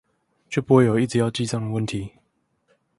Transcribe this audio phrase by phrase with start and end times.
[0.49, 2.15] 就不會有一直要記帳的問題